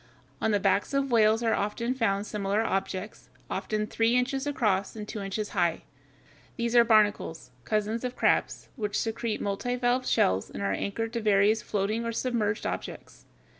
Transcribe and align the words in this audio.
On 0.41 0.49
the 0.49 0.59
backs 0.59 0.95
of 0.95 1.11
whales 1.11 1.43
are 1.43 1.69
found 1.93 2.25
similar 2.25 2.63
objects, 2.63 3.29
often 3.51 3.85
three 3.85 4.15
inches 4.15 4.47
across 4.47 4.95
and 4.95 5.07
two 5.07 5.21
inches 5.21 5.49
high. 5.49 5.83
These 6.57 6.75
are 6.75 6.83
barnacles, 6.83 7.51
cousins 7.65 8.03
of 8.03 8.13
the 8.13 8.17
crabs, 8.17 8.69
which 8.75 8.97
secrete 8.97 9.43
multivalve 9.43 10.07
shells 10.07 10.49
and 10.49 10.63
are 10.63 10.73
anchored 10.73 11.13
to 11.13 11.21
various 11.21 11.61
floating 11.61 12.03
or 12.03 12.13
submerged 12.13 12.65
objects. 12.65 13.25